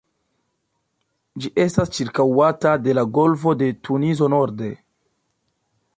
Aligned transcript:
Ĝi 1.43 1.51
estas 1.65 1.93
ĉirkaŭata 1.99 2.73
de 2.87 2.97
la 3.01 3.03
Golfo 3.19 3.57
de 3.63 3.69
Tunizo 3.89 4.31
norde. 4.37 4.73